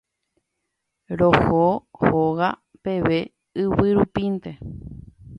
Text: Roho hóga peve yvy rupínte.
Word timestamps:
Roho 1.19 1.59
hóga 2.05 2.49
peve 2.87 3.19
yvy 3.65 3.89
rupínte. 3.97 4.51